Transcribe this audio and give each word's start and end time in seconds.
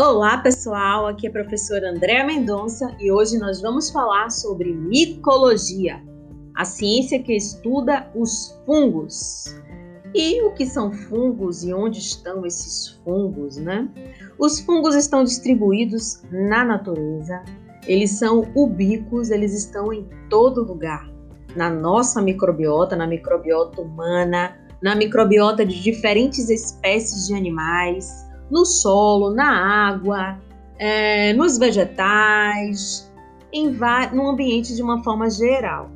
Olá, 0.00 0.38
pessoal. 0.38 1.08
Aqui 1.08 1.26
é 1.26 1.28
a 1.28 1.32
professora 1.32 1.90
Andréa 1.90 2.24
Mendonça 2.24 2.94
e 3.00 3.10
hoje 3.10 3.36
nós 3.36 3.60
vamos 3.60 3.90
falar 3.90 4.30
sobre 4.30 4.72
micologia, 4.72 6.00
a 6.54 6.64
ciência 6.64 7.20
que 7.20 7.34
estuda 7.34 8.08
os 8.14 8.56
fungos. 8.64 9.56
E 10.14 10.40
o 10.42 10.54
que 10.54 10.64
são 10.66 10.92
fungos 10.92 11.64
e 11.64 11.74
onde 11.74 11.98
estão 11.98 12.46
esses 12.46 13.00
fungos, 13.04 13.56
né? 13.56 13.88
Os 14.38 14.60
fungos 14.60 14.94
estão 14.94 15.24
distribuídos 15.24 16.22
na 16.30 16.64
natureza. 16.64 17.42
Eles 17.84 18.12
são 18.12 18.46
ubíquos, 18.54 19.30
eles 19.30 19.52
estão 19.52 19.92
em 19.92 20.08
todo 20.30 20.62
lugar. 20.62 21.10
Na 21.56 21.68
nossa 21.68 22.22
microbiota, 22.22 22.94
na 22.94 23.04
microbiota 23.08 23.82
humana, 23.82 24.56
na 24.80 24.94
microbiota 24.94 25.66
de 25.66 25.82
diferentes 25.82 26.48
espécies 26.48 27.26
de 27.26 27.34
animais, 27.34 28.27
no 28.50 28.64
solo, 28.64 29.34
na 29.34 29.88
água, 29.88 30.38
é, 30.78 31.32
nos 31.34 31.58
vegetais, 31.58 33.10
em 33.52 33.70
no 34.12 34.28
ambiente 34.28 34.74
de 34.74 34.82
uma 34.82 35.02
forma 35.02 35.28
geral. 35.30 35.90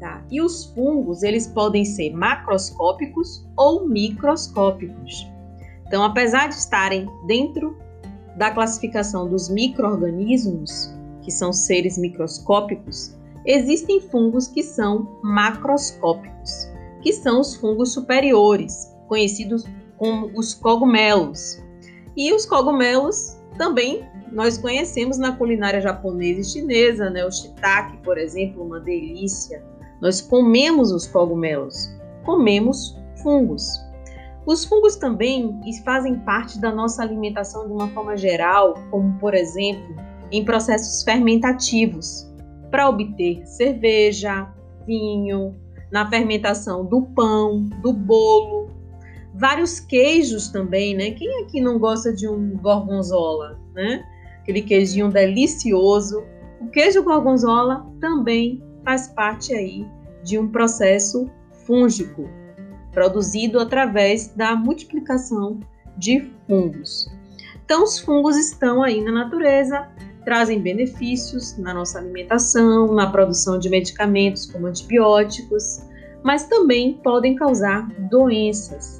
Tá? 0.00 0.22
E 0.30 0.40
os 0.40 0.66
fungos, 0.66 1.22
eles 1.22 1.48
podem 1.48 1.84
ser 1.84 2.12
macroscópicos 2.12 3.44
ou 3.56 3.88
microscópicos. 3.88 5.26
Então, 5.86 6.04
apesar 6.04 6.48
de 6.48 6.54
estarem 6.54 7.08
dentro 7.26 7.76
da 8.36 8.50
classificação 8.52 9.28
dos 9.28 9.48
microorganismos, 9.48 10.94
que 11.22 11.32
são 11.32 11.52
seres 11.52 11.98
microscópicos, 11.98 13.16
existem 13.44 14.00
fungos 14.00 14.46
que 14.46 14.62
são 14.62 15.18
macroscópicos, 15.22 16.70
que 17.02 17.12
são 17.12 17.40
os 17.40 17.56
fungos 17.56 17.92
superiores, 17.92 18.94
conhecidos 19.08 19.64
como 19.96 20.30
os 20.38 20.54
cogumelos. 20.54 21.60
E 22.18 22.32
os 22.32 22.44
cogumelos 22.44 23.38
também 23.56 24.04
nós 24.32 24.58
conhecemos 24.58 25.18
na 25.18 25.36
culinária 25.36 25.80
japonesa 25.80 26.40
e 26.40 26.44
chinesa, 26.44 27.08
né? 27.08 27.24
O 27.24 27.30
shiitake, 27.30 27.96
por 27.98 28.18
exemplo, 28.18 28.64
uma 28.64 28.80
delícia. 28.80 29.62
Nós 30.00 30.20
comemos 30.20 30.90
os 30.90 31.06
cogumelos, 31.06 31.88
comemos 32.24 32.98
fungos. 33.22 33.68
Os 34.44 34.64
fungos 34.64 34.96
também 34.96 35.60
fazem 35.84 36.16
parte 36.16 36.60
da 36.60 36.72
nossa 36.72 37.02
alimentação 37.02 37.68
de 37.68 37.72
uma 37.72 37.86
forma 37.90 38.16
geral, 38.16 38.74
como 38.90 39.16
por 39.20 39.32
exemplo, 39.32 39.94
em 40.32 40.44
processos 40.44 41.04
fermentativos, 41.04 42.28
para 42.68 42.88
obter 42.88 43.46
cerveja, 43.46 44.48
vinho, 44.84 45.54
na 45.92 46.10
fermentação 46.10 46.84
do 46.84 47.02
pão, 47.02 47.62
do 47.80 47.92
bolo, 47.92 48.67
vários 49.38 49.78
queijos 49.78 50.48
também, 50.48 50.96
né? 50.96 51.12
Quem 51.12 51.42
aqui 51.42 51.60
não 51.60 51.78
gosta 51.78 52.12
de 52.12 52.28
um 52.28 52.56
gorgonzola, 52.56 53.58
né? 53.72 54.04
Aquele 54.40 54.62
queijinho 54.62 55.10
delicioso. 55.10 56.24
O 56.60 56.66
queijo 56.66 57.02
gorgonzola 57.04 57.86
também 58.00 58.62
faz 58.84 59.06
parte 59.08 59.54
aí 59.54 59.86
de 60.24 60.38
um 60.38 60.48
processo 60.48 61.30
fúngico, 61.64 62.28
produzido 62.92 63.60
através 63.60 64.28
da 64.34 64.56
multiplicação 64.56 65.60
de 65.96 66.30
fungos. 66.46 67.08
Então, 67.64 67.84
os 67.84 67.98
fungos 67.98 68.36
estão 68.36 68.82
aí 68.82 69.00
na 69.02 69.12
natureza, 69.12 69.88
trazem 70.24 70.60
benefícios 70.60 71.56
na 71.58 71.72
nossa 71.72 71.98
alimentação, 71.98 72.92
na 72.94 73.10
produção 73.10 73.58
de 73.58 73.68
medicamentos 73.68 74.46
como 74.46 74.66
antibióticos, 74.66 75.82
mas 76.24 76.44
também 76.44 76.94
podem 77.04 77.36
causar 77.36 77.86
doenças. 78.10 78.97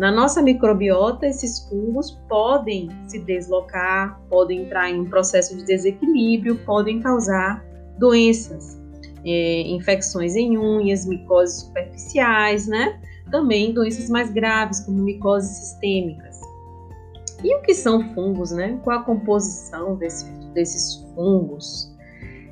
Na 0.00 0.10
nossa 0.10 0.40
microbiota, 0.40 1.26
esses 1.26 1.68
fungos 1.68 2.12
podem 2.26 2.88
se 3.06 3.18
deslocar, 3.18 4.18
podem 4.30 4.62
entrar 4.62 4.88
em 4.88 5.00
um 5.00 5.04
processo 5.04 5.54
de 5.54 5.62
desequilíbrio, 5.62 6.56
podem 6.64 7.02
causar 7.02 7.62
doenças, 7.98 8.80
é, 9.26 9.60
infecções 9.68 10.36
em 10.36 10.56
unhas, 10.56 11.04
micoses 11.04 11.64
superficiais, 11.64 12.66
né? 12.66 12.98
Também 13.30 13.74
doenças 13.74 14.08
mais 14.08 14.30
graves, 14.30 14.80
como 14.86 15.02
micoses 15.02 15.50
sistêmicas. 15.50 16.40
E 17.44 17.54
o 17.56 17.60
que 17.60 17.74
são 17.74 18.02
fungos, 18.14 18.52
né? 18.52 18.80
Qual 18.82 19.00
a 19.00 19.02
composição 19.02 19.96
desse, 19.96 20.30
desses 20.54 21.06
fungos? 21.14 21.94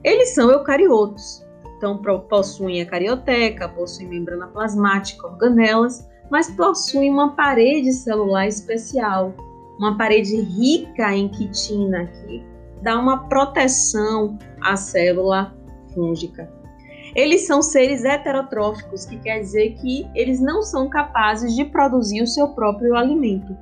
Eles 0.05 0.35
são 0.35 0.51
eucariotos, 0.51 1.43
então 1.79 1.97
possuem 2.29 2.83
a 2.83 2.87
carioteca, 2.87 3.71
possuem 3.71 4.07
membrana 4.07 4.49
plasmática, 4.49 5.27
organelas, 5.27 6.07
mas 6.31 6.51
possuem 6.51 7.11
uma 7.11 7.35
parede 7.35 7.93
celular 7.93 8.47
especial, 8.47 9.35
uma 9.79 9.97
parede 9.97 10.41
rica 10.41 11.15
em 11.15 11.29
quitina 11.29 12.07
que 12.07 12.45
dá 12.83 12.99
uma 12.99 13.29
proteção 13.29 14.39
à 14.61 14.77
célula 14.77 15.55
fúngica. 15.95 16.51
Eles 17.15 17.47
são 17.47 17.63
seres 17.63 18.05
heterotróficos, 18.05 19.07
que 19.07 19.19
quer 19.19 19.41
dizer 19.41 19.75
que 19.75 20.09
eles 20.15 20.41
não 20.41 20.63
são 20.63 20.89
capazes 20.89 21.55
de 21.55 21.65
produzir 21.65 22.23
o 22.23 22.27
seu 22.27 22.49
próprio 22.49 22.95
alimento. 22.95 23.57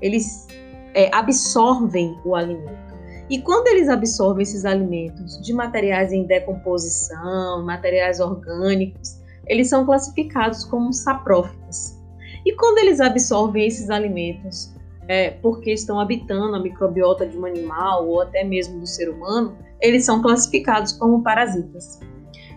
Eles 0.00 0.46
é, 0.94 1.10
absorvem 1.14 2.18
o 2.24 2.34
alimento. 2.34 2.94
E 3.28 3.40
quando 3.40 3.66
eles 3.68 3.88
absorvem 3.88 4.42
esses 4.42 4.64
alimentos 4.64 5.40
de 5.40 5.52
materiais 5.52 6.12
em 6.12 6.24
decomposição, 6.24 7.64
materiais 7.64 8.20
orgânicos, 8.20 9.18
eles 9.46 9.68
são 9.68 9.84
classificados 9.84 10.64
como 10.64 10.92
saprófitas. 10.92 12.00
E 12.44 12.52
quando 12.54 12.78
eles 12.78 13.00
absorvem 13.00 13.66
esses 13.66 13.90
alimentos 13.90 14.74
é, 15.08 15.30
porque 15.30 15.72
estão 15.72 16.00
habitando 16.00 16.56
a 16.56 16.60
microbiota 16.60 17.26
de 17.26 17.36
um 17.38 17.44
animal 17.44 18.06
ou 18.08 18.22
até 18.22 18.44
mesmo 18.44 18.80
do 18.80 18.86
ser 18.86 19.08
humano, 19.08 19.56
eles 19.80 20.04
são 20.04 20.22
classificados 20.22 20.92
como 20.92 21.22
parasitas. 21.22 22.00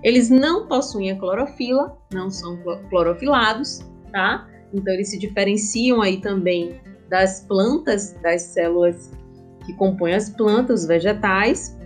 Eles 0.04 0.30
não 0.30 0.68
possuem 0.68 1.12
a 1.12 1.20
clorofila, 1.20 1.98
não 2.14 2.30
são 2.30 2.58
clorofilados, 2.90 3.80
tá? 4.12 4.48
Então 4.74 4.94
eles 4.94 5.10
se 5.10 5.18
diferenciam 5.18 6.02
aí 6.02 6.22
também 6.22 6.80
das 7.10 7.42
plantas, 7.42 8.14
das 8.22 8.42
células 8.44 9.12
que 9.66 9.74
compõem 9.74 10.14
as 10.14 10.30
plantas, 10.30 10.82
os 10.82 10.88
vegetais. 10.88 11.78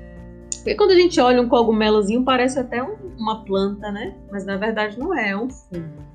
Porque 0.57 0.75
quando 0.75 0.91
a 0.91 0.95
gente 0.95 1.19
olha 1.19 1.41
um 1.41 1.50
cogumelozinho, 1.50 2.23
parece 2.23 2.59
até 2.59 2.84
um, 2.84 2.95
uma 3.17 3.44
planta, 3.45 3.91
né? 3.91 4.16
Mas 4.31 4.45
na 4.45 4.57
verdade 4.57 5.00
não 5.00 5.13
é, 5.13 5.29
é 5.29 5.38
um 5.38 5.50
fungo. 5.50 6.11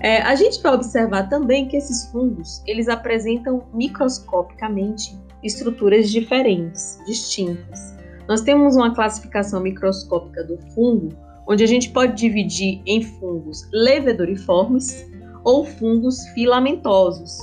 É, 0.00 0.20
a 0.22 0.34
gente 0.34 0.60
vai 0.62 0.74
observar 0.74 1.28
também 1.28 1.66
que 1.68 1.76
esses 1.76 2.06
fungos 2.10 2.62
eles 2.66 2.88
apresentam 2.88 3.64
microscopicamente 3.72 5.18
estruturas 5.42 6.10
diferentes, 6.10 6.98
distintas. 7.06 7.94
Nós 8.26 8.40
temos 8.40 8.76
uma 8.76 8.94
classificação 8.94 9.60
microscópica 9.60 10.42
do 10.42 10.58
fungo, 10.72 11.10
onde 11.46 11.62
a 11.62 11.66
gente 11.66 11.90
pode 11.90 12.14
dividir 12.16 12.82
em 12.86 13.02
fungos 13.02 13.68
levedoriformes 13.72 15.06
ou 15.44 15.64
fungos 15.64 16.26
filamentosos, 16.28 17.38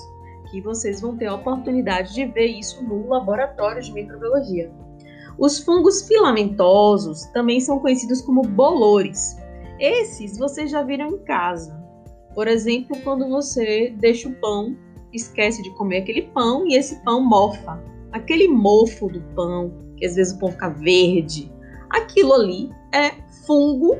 que 0.49 0.59
vocês 0.61 0.99
vão 0.99 1.15
ter 1.15 1.27
a 1.27 1.35
oportunidade 1.35 2.13
de 2.15 2.25
ver 2.25 2.47
isso 2.47 2.83
no 2.83 3.07
laboratório 3.07 3.81
de 3.81 3.93
microbiologia. 3.93 4.71
Os 5.37 5.59
fungos 5.59 6.07
filamentosos 6.07 7.25
também 7.27 7.59
são 7.59 7.79
conhecidos 7.79 8.21
como 8.21 8.41
bolores. 8.41 9.37
Esses 9.79 10.37
vocês 10.37 10.69
já 10.69 10.83
viram 10.83 11.07
em 11.07 11.19
casa. 11.19 11.80
Por 12.33 12.47
exemplo, 12.47 12.97
quando 13.03 13.27
você 13.29 13.93
deixa 13.97 14.29
o 14.29 14.35
pão, 14.35 14.75
esquece 15.13 15.61
de 15.61 15.69
comer 15.71 15.99
aquele 15.99 16.23
pão 16.23 16.65
e 16.67 16.75
esse 16.75 17.03
pão 17.03 17.21
mofa. 17.21 17.81
Aquele 18.11 18.47
mofo 18.47 19.07
do 19.07 19.21
pão, 19.35 19.71
que 19.97 20.05
às 20.05 20.15
vezes 20.15 20.33
o 20.33 20.39
pão 20.39 20.51
fica 20.51 20.69
verde, 20.69 21.51
aquilo 21.89 22.33
ali 22.33 22.69
é 22.93 23.11
fungo 23.45 23.97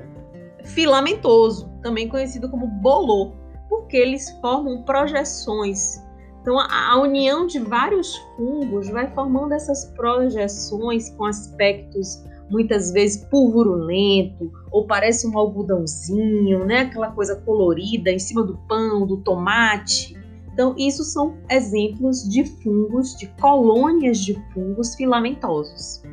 filamentoso, 0.64 1.70
também 1.82 2.08
conhecido 2.08 2.50
como 2.50 2.68
bolor, 2.68 3.34
porque 3.70 3.98
eles 3.98 4.30
formam 4.42 4.84
projeções 4.84 6.02
então, 6.42 6.60
a, 6.60 7.00
união 7.00 7.46
de 7.46 7.60
vários 7.60 8.16
fungos 8.36 8.90
vai 8.90 9.08
formando 9.14 9.54
essas 9.54 9.86
projeções 9.96 11.12
com 11.12 11.26
aspectos 11.26 12.24
muitas 12.52 12.92
vezes 12.92 13.26
pulvurulento 13.26 14.52
ou 14.72 14.86
parece 14.86 15.28
um 15.28 15.38
algodãozinho, 15.38 16.66
né? 16.66 16.82
Aquela 16.82 17.12
coisa 17.12 17.36
colorida 17.38 18.12
em 18.12 18.20
cima 18.20 18.44
do 18.44 18.58
pão, 18.68 19.08
do 19.08 19.18
tomate. 19.18 20.16
Então, 20.54 20.76
isso 20.78 21.04
são 21.04 21.38
exemplos 21.50 22.28
de 22.30 22.44
fungos, 22.44 23.16
de 23.18 23.28
colônias 23.40 24.20
de 24.20 24.34
fungos 24.54 24.94
filamentosos. 24.96 26.04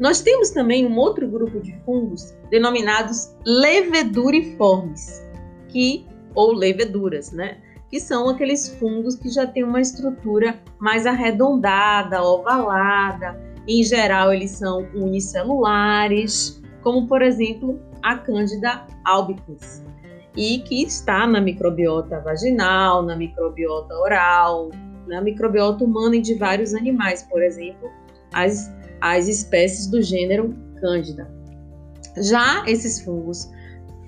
Nós 0.00 0.20
temos 0.20 0.50
também 0.50 0.86
um 0.86 0.96
outro 0.96 1.28
grupo 1.28 1.60
de 1.60 1.72
fungos 1.84 2.34
denominados 2.50 3.34
leveduriformes, 3.44 5.22
que 5.68 6.06
ou 6.34 6.52
leveduras, 6.52 7.32
né? 7.32 7.58
que 7.88 8.00
são 8.00 8.28
aqueles 8.28 8.68
fungos 8.78 9.14
que 9.14 9.28
já 9.28 9.46
têm 9.46 9.64
uma 9.64 9.80
estrutura 9.80 10.60
mais 10.78 11.06
arredondada, 11.06 12.22
ovalada. 12.22 13.40
Em 13.66 13.82
geral, 13.82 14.32
eles 14.32 14.52
são 14.52 14.86
unicelulares, 14.94 16.62
como 16.82 17.06
por 17.06 17.22
exemplo 17.22 17.80
a 18.02 18.16
Candida 18.16 18.86
albicans, 19.04 19.84
e 20.36 20.60
que 20.60 20.82
está 20.82 21.26
na 21.26 21.40
microbiota 21.40 22.20
vaginal, 22.20 23.02
na 23.02 23.16
microbiota 23.16 23.94
oral, 23.94 24.70
né, 25.06 25.16
a 25.16 25.20
microbiota 25.20 25.84
humana 25.84 26.16
e 26.16 26.20
de 26.20 26.34
vários 26.34 26.74
animais, 26.74 27.22
por 27.24 27.42
exemplo, 27.42 27.90
as, 28.32 28.72
as 29.00 29.28
espécies 29.28 29.86
do 29.88 30.02
gênero 30.02 30.54
Cândida. 30.80 31.26
Já 32.18 32.64
esses 32.66 33.00
fungos 33.00 33.50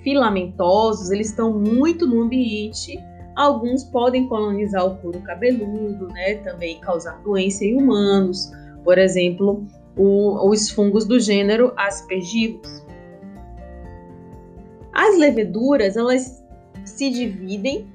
filamentosos, 0.02 1.10
eles 1.10 1.28
estão 1.28 1.58
muito 1.58 2.06
no 2.06 2.22
ambiente. 2.22 2.98
Alguns 3.36 3.84
podem 3.84 4.28
colonizar 4.28 4.86
o 4.86 4.96
couro 4.98 5.20
cabeludo, 5.20 6.08
né? 6.08 6.34
Também 6.36 6.80
causar 6.80 7.22
doença 7.22 7.64
em 7.64 7.76
humanos. 7.80 8.50
Por 8.88 8.96
exemplo, 8.96 9.66
o, 9.98 10.48
os 10.48 10.70
fungos 10.70 11.04
do 11.04 11.20
gênero 11.20 11.74
Aspergillus. 11.76 12.86
As 14.94 15.18
leveduras, 15.18 15.94
elas 15.94 16.42
se 16.86 17.10
dividem 17.10 17.86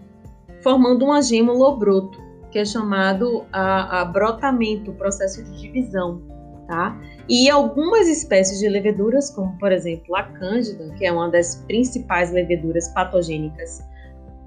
formando 0.62 1.06
um 1.06 1.12
agêmulo 1.12 1.75
broto, 1.78 2.22
que 2.51 2.60
é 2.60 2.63
chamado 2.63 3.44
a, 3.51 4.01
a 4.01 4.06
brotamento, 4.06 4.94
processo 4.94 5.44
de 5.44 5.62
divisão, 5.62 6.22
tá? 6.68 6.96
E 7.28 7.50
algumas 7.50 8.07
espécies 8.07 8.60
de 8.60 8.69
leveduras, 8.69 9.31
como 9.31 9.57
por 9.57 9.72
exemplo 9.72 10.16
a 10.16 10.22
cândida, 10.22 10.94
que 10.96 11.07
é 11.07 11.12
uma 11.12 11.28
das 11.28 11.56
principais 11.66 12.31
leveduras 12.31 12.89
patogênicas 12.89 13.84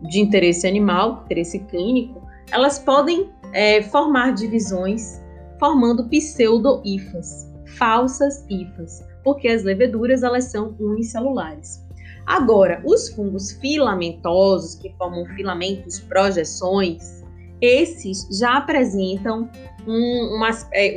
de 0.02 0.20
interesse 0.20 0.64
animal, 0.64 1.25
interesse 1.25 1.58
clínico, 1.58 2.22
elas 2.52 2.78
podem 2.78 3.32
é, 3.52 3.82
formar 3.82 4.32
divisões 4.32 5.25
formando 5.58 6.08
pseudo-hifas, 6.08 7.50
falsas 7.79 8.44
hifas, 8.49 9.05
porque 9.23 9.49
as 9.49 9.62
leveduras 9.62 10.23
elas 10.23 10.44
são 10.44 10.75
unicelulares. 10.79 11.85
Agora, 12.26 12.82
os 12.85 13.08
fungos 13.11 13.53
filamentosos, 13.53 14.75
que 14.75 14.93
formam 14.99 15.25
filamentos, 15.37 16.00
projeções, 16.00 17.25
esses 17.61 18.26
já 18.38 18.58
apresentam 18.58 19.49
um, 19.87 20.37
um, 20.37 20.41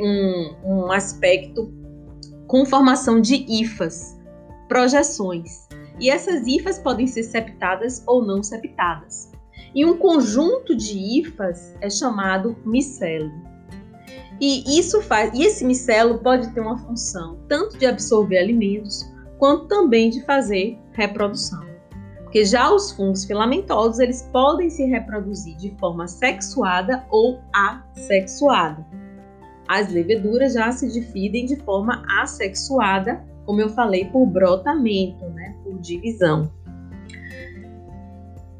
um, 0.02 0.56
um 0.64 0.92
aspecto 0.92 1.72
com 2.46 2.66
formação 2.66 3.20
de 3.20 3.46
hifas, 3.48 4.18
projeções. 4.68 5.68
E 6.00 6.10
essas 6.10 6.46
hifas 6.46 6.78
podem 6.78 7.06
ser 7.06 7.22
septadas 7.22 8.02
ou 8.06 8.24
não 8.24 8.42
septadas. 8.42 9.30
E 9.74 9.84
um 9.84 9.96
conjunto 9.96 10.74
de 10.74 10.98
hifas 10.98 11.76
é 11.80 11.88
chamado 11.88 12.56
micelo. 12.64 13.30
E 14.40 14.78
isso 14.78 15.02
faz, 15.02 15.30
e 15.34 15.42
esse 15.42 15.64
micelo 15.64 16.18
pode 16.18 16.48
ter 16.52 16.60
uma 16.60 16.78
função 16.78 17.38
tanto 17.46 17.76
de 17.76 17.84
absorver 17.84 18.38
alimentos 18.38 19.04
quanto 19.38 19.66
também 19.66 20.08
de 20.08 20.22
fazer 20.24 20.78
reprodução. 20.92 21.60
Porque 22.22 22.44
já 22.44 22.72
os 22.72 22.92
fungos 22.92 23.24
filamentosos, 23.24 23.98
eles 23.98 24.22
podem 24.32 24.70
se 24.70 24.84
reproduzir 24.84 25.56
de 25.56 25.76
forma 25.78 26.06
sexuada 26.06 27.04
ou 27.10 27.40
assexuada. 27.52 28.86
As 29.68 29.92
leveduras 29.92 30.54
já 30.54 30.72
se 30.72 30.88
dividem 30.88 31.44
de 31.44 31.56
forma 31.56 32.02
assexuada, 32.20 33.24
como 33.44 33.60
eu 33.60 33.68
falei, 33.68 34.06
por 34.06 34.26
brotamento, 34.26 35.24
né, 35.30 35.56
por 35.64 35.78
divisão. 35.78 36.50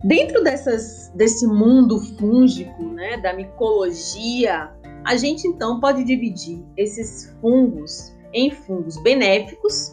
Dentro 0.03 0.43
dessas, 0.43 1.13
desse 1.15 1.47
mundo 1.47 2.01
fúngico, 2.17 2.83
né, 2.83 3.19
da 3.19 3.35
micologia, 3.35 4.71
a 5.05 5.17
gente 5.17 5.47
então 5.47 5.81
pode 5.81 6.05
dividir 6.05 6.63
esses 6.77 7.35
fungos 7.41 8.15
em 8.33 8.51
fungos 8.51 9.01
benéficos 9.03 9.93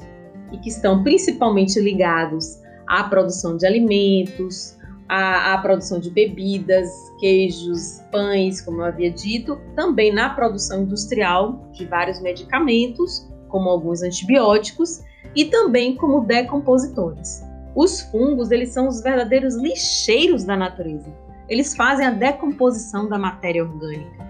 e 0.51 0.57
que 0.57 0.69
estão 0.69 1.03
principalmente 1.03 1.79
ligados 1.79 2.61
à 2.87 3.03
produção 3.03 3.57
de 3.57 3.65
alimentos, 3.65 4.77
à, 5.09 5.53
à, 5.53 5.57
produção 5.59 5.99
de 5.99 6.09
bebidas, 6.09 6.89
queijos, 7.19 8.01
pães, 8.11 8.61
como 8.61 8.81
eu 8.81 8.85
havia 8.85 9.11
dito, 9.11 9.59
também 9.75 10.13
na 10.13 10.29
produção 10.29 10.83
industrial 10.83 11.69
de 11.71 11.85
vários 11.85 12.21
medicamentos, 12.21 13.27
como 13.47 13.69
alguns 13.69 14.01
antibióticos, 14.01 15.01
e 15.35 15.45
também 15.45 15.95
como 15.95 16.21
decompositores. 16.21 17.43
Os 17.75 18.01
fungos, 18.01 18.51
eles 18.51 18.69
são 18.69 18.87
os 18.87 19.01
verdadeiros 19.01 19.55
lixeiros 19.55 20.43
da 20.43 20.57
natureza. 20.57 21.13
Eles 21.47 21.75
fazem 21.75 22.05
a 22.05 22.11
decomposição 22.11 23.07
da 23.07 23.17
matéria 23.17 23.63
orgânica, 23.63 24.26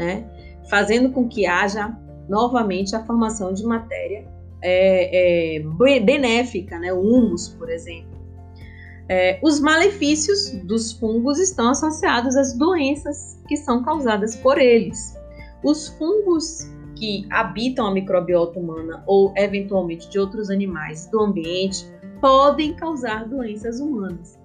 né? 0.00 0.24
Fazendo 0.70 1.10
com 1.10 1.28
que 1.28 1.46
haja 1.46 1.94
novamente 2.26 2.96
a 2.96 3.04
formação 3.04 3.52
de 3.52 3.62
matéria 3.64 4.26
é, 4.62 5.56
é, 5.56 6.00
benéfica, 6.00 6.78
né? 6.78 6.90
o 6.92 7.00
humus, 7.00 7.48
por 7.50 7.68
exemplo. 7.68 8.18
É, 9.08 9.38
os 9.42 9.60
malefícios 9.60 10.52
dos 10.64 10.92
fungos 10.92 11.38
estão 11.38 11.70
associados 11.70 12.34
às 12.36 12.56
doenças 12.56 13.42
que 13.46 13.56
são 13.56 13.82
causadas 13.82 14.36
por 14.36 14.56
eles. 14.56 15.18
Os 15.62 15.88
fungos 15.88 16.70
que 16.94 17.26
habitam 17.30 17.86
a 17.86 17.92
microbiota 17.92 18.58
humana 18.58 19.02
ou 19.06 19.34
eventualmente 19.36 20.08
de 20.08 20.18
outros 20.18 20.48
animais 20.48 21.06
do 21.10 21.20
ambiente 21.20 21.84
podem 22.20 22.74
causar 22.74 23.28
doenças 23.28 23.80
humanas. 23.80 24.38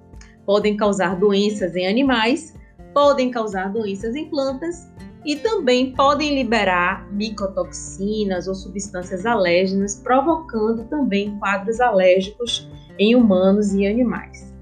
Podem 0.45 0.75
causar 0.75 1.15
doenças 1.17 1.75
em 1.75 1.87
animais, 1.87 2.55
podem 2.93 3.29
causar 3.29 3.71
doenças 3.71 4.15
em 4.15 4.29
plantas 4.29 4.89
e 5.25 5.35
também 5.37 5.91
podem 5.91 6.35
liberar 6.35 7.11
micotoxinas 7.11 8.47
ou 8.47 8.53
substâncias 8.53 9.25
alérgenas, 9.25 9.95
provocando 9.95 10.85
também 10.85 11.37
quadros 11.39 11.81
alérgicos 11.81 12.69
em 12.99 13.15
humanos 13.15 13.73
e 13.73 13.87
animais. 13.87 14.53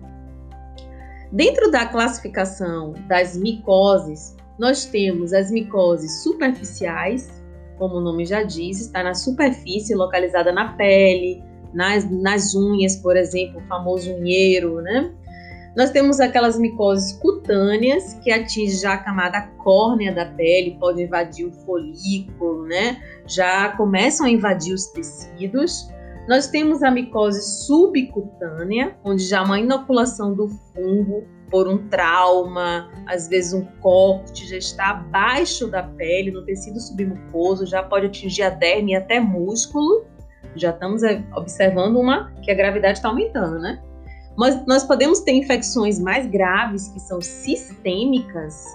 Dentro 1.31 1.69
da 1.69 1.85
classificação 1.85 2.93
das 3.07 3.35
micoses, 3.35 4.37
nós 4.57 4.85
temos 4.85 5.33
as 5.33 5.51
micoses 5.51 6.23
superficiais, 6.23 7.43
como 7.77 7.95
o 7.95 8.01
nome 8.01 8.25
já 8.25 8.43
diz, 8.43 8.79
está 8.79 9.03
na 9.03 9.13
superfície, 9.13 9.95
localizada 9.95 10.51
na 10.51 10.73
pele, 10.73 11.43
nas, 11.73 12.09
nas 12.09 12.55
unhas, 12.55 12.95
por 12.97 13.17
exemplo, 13.17 13.59
o 13.59 13.67
famoso 13.67 14.11
unheiro, 14.13 14.79
né? 14.81 15.11
Nós 15.75 15.89
temos 15.89 16.19
aquelas 16.19 16.57
micoses 16.57 17.13
cutâneas, 17.13 18.13
que 18.23 18.31
atingem 18.31 18.79
já 18.79 18.93
a 18.93 18.97
camada 18.97 19.41
córnea 19.63 20.13
da 20.13 20.25
pele, 20.25 20.77
pode 20.79 21.01
invadir 21.01 21.47
o 21.47 21.51
folículo, 21.51 22.65
né? 22.67 23.01
Já 23.25 23.69
começam 23.75 24.27
a 24.27 24.29
invadir 24.29 24.73
os 24.73 24.85
tecidos. 24.87 25.89
Nós 26.27 26.47
temos 26.47 26.83
a 26.83 26.91
micose 26.91 27.65
subcutânea, 27.65 28.95
onde 29.03 29.23
já 29.23 29.41
uma 29.41 29.59
inoculação 29.59 30.33
do 30.35 30.47
fungo 30.47 31.25
por 31.49 31.67
um 31.67 31.87
trauma, 31.87 32.89
às 33.07 33.27
vezes 33.27 33.53
um 33.53 33.65
corte, 33.81 34.47
já 34.47 34.57
está 34.57 34.89
abaixo 34.91 35.67
da 35.67 35.83
pele, 35.83 36.31
no 36.31 36.45
tecido 36.45 36.79
submucoso, 36.79 37.65
já 37.65 37.83
pode 37.83 38.05
atingir 38.07 38.43
a 38.43 38.49
derme 38.49 38.91
e 38.93 38.95
até 38.95 39.19
músculo. 39.19 40.05
Já 40.55 40.69
estamos 40.69 41.01
eh, 41.03 41.23
observando 41.35 41.97
uma 41.97 42.31
que 42.43 42.51
a 42.51 42.55
gravidade 42.55 42.99
está 42.99 43.09
aumentando, 43.09 43.59
né? 43.59 43.81
Mas 44.37 44.65
nós 44.65 44.83
podemos 44.83 45.19
ter 45.19 45.33
infecções 45.33 45.99
mais 45.99 46.25
graves, 46.27 46.87
que 46.89 46.99
são 46.99 47.21
sistêmicas, 47.21 48.65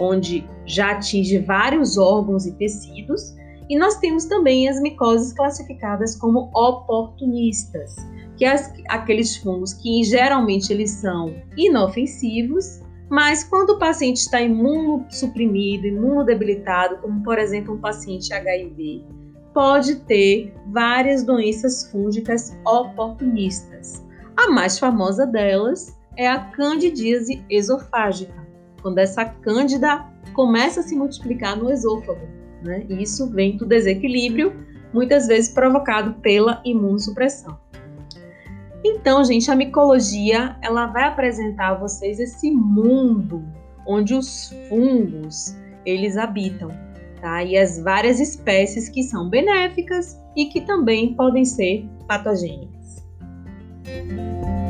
onde 0.00 0.48
já 0.64 0.92
atinge 0.92 1.38
vários 1.38 1.98
órgãos 1.98 2.46
e 2.46 2.52
tecidos, 2.52 3.34
e 3.68 3.76
nós 3.76 3.96
temos 3.96 4.24
também 4.24 4.68
as 4.68 4.80
micoses 4.80 5.32
classificadas 5.32 6.16
como 6.16 6.50
oportunistas, 6.54 7.96
que 8.36 8.44
é 8.44 8.54
aqueles 8.88 9.36
fungos 9.36 9.74
que 9.74 10.02
geralmente 10.04 10.72
eles 10.72 10.90
são 10.92 11.34
inofensivos, 11.56 12.80
mas 13.10 13.44
quando 13.44 13.70
o 13.70 13.78
paciente 13.78 14.18
está 14.18 14.40
imunossuprimido, 14.40 15.86
imunodebilitado, 15.86 16.98
como 16.98 17.22
por 17.22 17.38
exemplo 17.38 17.74
um 17.74 17.80
paciente 17.80 18.32
HIV, 18.32 19.04
pode 19.52 19.96
ter 20.00 20.54
várias 20.68 21.24
doenças 21.24 21.90
fúngicas 21.90 22.56
oportunistas. 22.66 24.06
A 24.38 24.48
mais 24.48 24.78
famosa 24.78 25.26
delas 25.26 25.98
é 26.16 26.28
a 26.28 26.38
candidíase 26.38 27.44
esofágica, 27.50 28.46
quando 28.80 28.98
essa 28.98 29.24
cândida 29.24 30.06
começa 30.32 30.78
a 30.78 30.82
se 30.84 30.94
multiplicar 30.94 31.56
no 31.56 31.68
esôfago. 31.72 32.24
Né? 32.62 32.86
E 32.88 33.02
isso 33.02 33.28
vem 33.28 33.56
do 33.56 33.66
desequilíbrio, 33.66 34.52
muitas 34.94 35.26
vezes 35.26 35.52
provocado 35.52 36.14
pela 36.20 36.62
imunossupressão. 36.64 37.58
Então, 38.84 39.24
gente, 39.24 39.50
a 39.50 39.56
micologia 39.56 40.56
ela 40.62 40.86
vai 40.86 41.08
apresentar 41.08 41.70
a 41.70 41.74
vocês 41.74 42.20
esse 42.20 42.48
mundo 42.52 43.44
onde 43.84 44.14
os 44.14 44.54
fungos 44.68 45.56
eles 45.84 46.16
habitam, 46.16 46.70
tá? 47.20 47.42
E 47.42 47.58
as 47.58 47.80
várias 47.80 48.20
espécies 48.20 48.88
que 48.88 49.02
são 49.02 49.28
benéficas 49.28 50.16
e 50.36 50.46
que 50.46 50.60
também 50.60 51.14
podem 51.14 51.44
ser 51.44 51.88
patogênicas. 52.06 52.77
Bye. 53.88 54.67